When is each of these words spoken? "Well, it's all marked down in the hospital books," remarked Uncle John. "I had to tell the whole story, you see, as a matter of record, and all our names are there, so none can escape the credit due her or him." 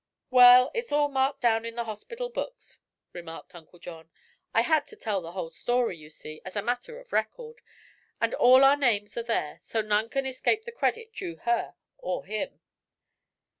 "Well, 0.31 0.71
it's 0.73 0.91
all 0.91 1.09
marked 1.09 1.41
down 1.41 1.63
in 1.63 1.75
the 1.75 1.83
hospital 1.83 2.29
books," 2.29 2.79
remarked 3.13 3.53
Uncle 3.53 3.77
John. 3.77 4.09
"I 4.51 4.61
had 4.61 4.87
to 4.87 4.95
tell 4.95 5.21
the 5.21 5.33
whole 5.33 5.51
story, 5.51 5.95
you 5.95 6.09
see, 6.09 6.41
as 6.43 6.55
a 6.55 6.63
matter 6.63 6.99
of 6.99 7.13
record, 7.13 7.61
and 8.19 8.33
all 8.33 8.63
our 8.63 8.75
names 8.75 9.15
are 9.15 9.21
there, 9.21 9.61
so 9.67 9.81
none 9.81 10.09
can 10.09 10.25
escape 10.25 10.65
the 10.65 10.71
credit 10.71 11.13
due 11.13 11.35
her 11.43 11.75
or 11.99 12.25
him." 12.25 12.59